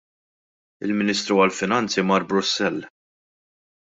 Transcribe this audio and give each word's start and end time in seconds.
Il-Ministru 0.87 1.37
għall-Finanzi 1.43 2.05
mar 2.13 2.25
Brussell. 2.31 2.81